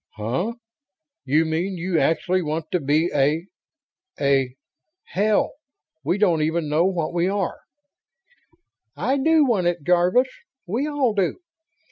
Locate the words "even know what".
6.41-7.13